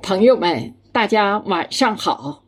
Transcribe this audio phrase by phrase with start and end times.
[0.00, 2.44] 朋友们，大家晚上好，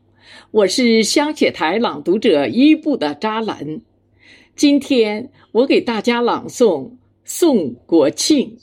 [0.50, 3.80] 我是香雪台朗读者一部的扎兰。
[4.56, 6.84] 今天我给大家朗诵
[7.24, 8.56] 《宋国庆》，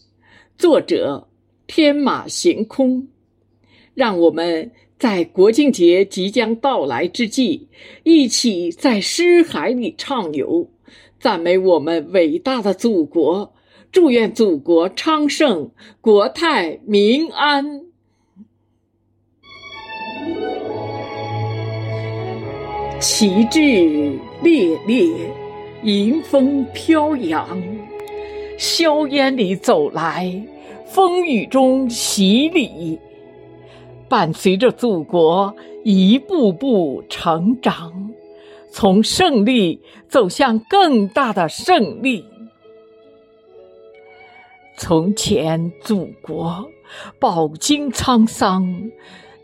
[0.58, 1.28] 作者
[1.68, 3.08] 天马行空。
[3.94, 7.68] 让我们在国庆节即将到来之际，
[8.04, 10.70] 一起在诗海里畅游，
[11.20, 13.54] 赞美我们伟大的祖国。
[13.92, 17.91] 祝愿祖国昌盛，国泰民安。
[23.02, 23.60] 旗帜
[24.44, 25.10] 猎猎，
[25.82, 27.60] 迎风飘扬，
[28.60, 30.32] 硝烟里走来，
[30.86, 33.00] 风雨中洗礼，
[34.08, 35.52] 伴随着祖国
[35.84, 37.92] 一步步成长，
[38.70, 42.24] 从胜利走向更大的胜利。
[44.78, 46.64] 从前，祖国
[47.20, 48.92] 饱经沧桑，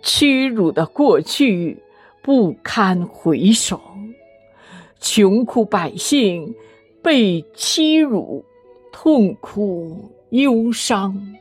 [0.04, 1.80] 屈辱的过去
[2.22, 3.80] 不堪回首，
[5.00, 6.56] 穷苦百姓
[7.02, 8.44] 被欺辱，
[8.92, 11.36] 痛苦忧伤，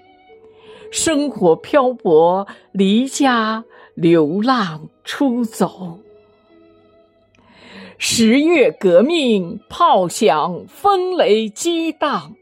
[0.90, 5.98] 生活漂泊，离家流浪出走。
[7.98, 12.36] 十月革命炮响，风雷激荡。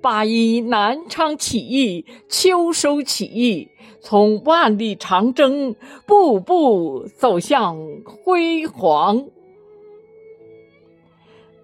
[0.00, 3.68] 八一南昌起义、秋收起义，
[4.00, 5.76] 从万里长征
[6.06, 9.26] 步步走向辉煌。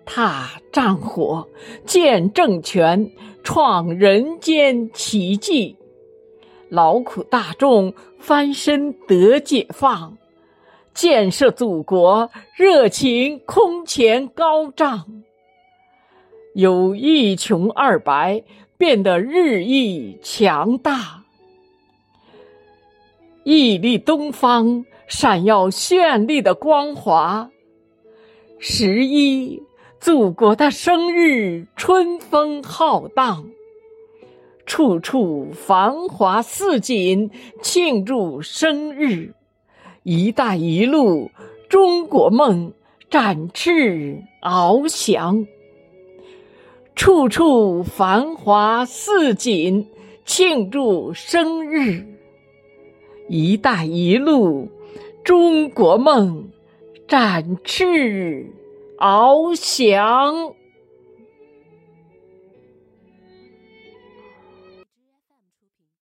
[0.04, 1.48] 踏战火，
[1.84, 3.10] 建政权，
[3.42, 5.76] 创人间奇迹。
[6.68, 10.18] 劳苦大众翻身得解放，
[10.92, 15.24] 建设祖国热情空前高涨。
[16.56, 18.42] 由一穷二白
[18.78, 21.24] 变得日益强大，
[23.44, 27.50] 屹立东方，闪耀绚丽的光华。
[28.58, 29.62] 十一，
[30.00, 33.50] 祖国的生日，春风浩荡，
[34.64, 37.30] 处处繁华似锦，
[37.60, 39.34] 庆祝生日。
[40.04, 41.30] 一带一路，
[41.68, 42.72] 中国梦
[43.10, 45.46] 展翅翱翔。
[46.96, 49.86] 处处繁华似锦，
[50.24, 52.06] 庆祝生日。
[53.28, 54.68] “一带一路”
[55.22, 56.48] 中国梦
[57.06, 58.50] 展翅
[58.98, 60.54] 翱翔。